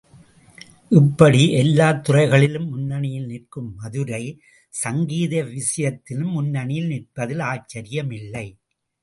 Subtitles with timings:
[0.91, 4.23] இப்படி எல்லாத் துறைகளிலும் முன்னணியில் நிற்கும் மதுரை,
[4.73, 8.45] சங்கீத விஷயத்திலும் முன்னணியில் நிற்பதில் ஆச்சரியமில்லை.